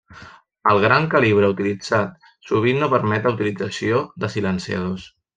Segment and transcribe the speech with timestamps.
[0.71, 5.07] El gran calibre utilitzat sovint no permet la utilització de silenciadors.